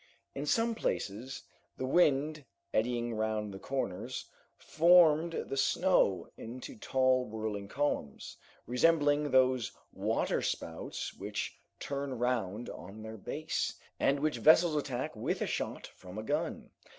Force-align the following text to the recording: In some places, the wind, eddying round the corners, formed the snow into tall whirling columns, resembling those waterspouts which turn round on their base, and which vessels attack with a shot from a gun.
In 0.33 0.47
some 0.47 0.73
places, 0.73 1.43
the 1.77 1.85
wind, 1.85 2.43
eddying 2.73 3.13
round 3.13 3.53
the 3.53 3.59
corners, 3.59 4.31
formed 4.57 5.33
the 5.45 5.57
snow 5.57 6.27
into 6.37 6.75
tall 6.75 7.25
whirling 7.29 7.67
columns, 7.67 8.35
resembling 8.65 9.29
those 9.29 9.73
waterspouts 9.93 11.13
which 11.13 11.55
turn 11.79 12.17
round 12.17 12.67
on 12.67 13.03
their 13.03 13.15
base, 13.17 13.75
and 13.99 14.21
which 14.21 14.37
vessels 14.39 14.75
attack 14.75 15.15
with 15.15 15.39
a 15.39 15.45
shot 15.45 15.85
from 15.85 16.17
a 16.17 16.23
gun. 16.23 16.71